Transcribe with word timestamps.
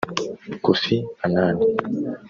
Kofi 0.65 0.95
Annan 1.25 1.55